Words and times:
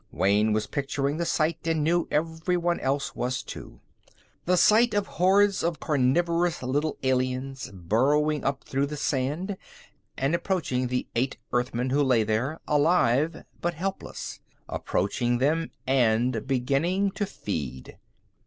Wayne 0.11 0.51
was 0.51 0.65
picturing 0.65 1.17
the 1.17 1.27
sight, 1.27 1.59
and 1.67 1.83
knew 1.83 2.07
everyone 2.09 2.79
else 2.79 3.15
was, 3.15 3.43
too 3.43 3.81
the 4.45 4.57
sight 4.57 4.95
of 4.95 5.05
hordes 5.05 5.61
of 5.63 5.79
carnivorous 5.79 6.63
little 6.63 6.97
aliens 7.03 7.69
burrowing 7.71 8.43
up 8.43 8.63
through 8.63 8.87
the 8.87 8.97
sand 8.97 9.57
and 10.17 10.33
approaching 10.33 10.87
the 10.87 11.05
eight 11.15 11.37
Earthmen 11.53 11.91
who 11.91 12.01
lay 12.01 12.23
there, 12.23 12.59
alive 12.67 13.43
but 13.61 13.75
helpless. 13.75 14.39
Approaching 14.67 15.37
them 15.37 15.69
and 15.85 16.47
beginning 16.47 17.11
to 17.11 17.27
feed. 17.27 17.99